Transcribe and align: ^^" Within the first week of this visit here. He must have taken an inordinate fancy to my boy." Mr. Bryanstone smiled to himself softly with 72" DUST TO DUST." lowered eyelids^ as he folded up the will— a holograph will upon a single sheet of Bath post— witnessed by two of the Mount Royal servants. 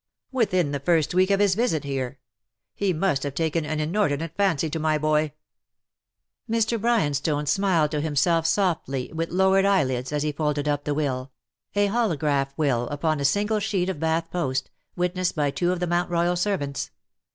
^^" 0.01 0.03
Within 0.31 0.71
the 0.71 0.79
first 0.79 1.13
week 1.13 1.29
of 1.29 1.37
this 1.37 1.53
visit 1.53 1.83
here. 1.83 2.17
He 2.73 2.91
must 2.91 3.21
have 3.21 3.35
taken 3.35 3.65
an 3.67 3.79
inordinate 3.79 4.35
fancy 4.35 4.67
to 4.67 4.79
my 4.79 4.97
boy." 4.97 5.33
Mr. 6.49 6.81
Bryanstone 6.81 7.45
smiled 7.45 7.91
to 7.91 8.01
himself 8.01 8.47
softly 8.47 9.11
with 9.13 9.29
72" 9.29 9.29
DUST 9.29 9.29
TO 9.29 9.31
DUST." 9.31 9.37
lowered 9.37 9.65
eyelids^ 9.65 10.11
as 10.11 10.23
he 10.23 10.31
folded 10.31 10.67
up 10.67 10.85
the 10.85 10.95
will— 10.95 11.31
a 11.75 11.85
holograph 11.85 12.51
will 12.57 12.89
upon 12.89 13.19
a 13.19 13.25
single 13.25 13.59
sheet 13.59 13.89
of 13.89 13.99
Bath 13.99 14.31
post— 14.31 14.71
witnessed 14.95 15.35
by 15.35 15.51
two 15.51 15.71
of 15.71 15.79
the 15.79 15.85
Mount 15.85 16.09
Royal 16.09 16.35
servants. 16.35 16.89